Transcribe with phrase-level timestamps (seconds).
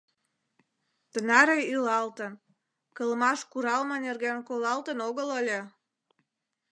[1.11, 2.33] Тынаре илалтын,
[2.97, 5.59] кылмаш куралме нерген колалтын огыл ыле.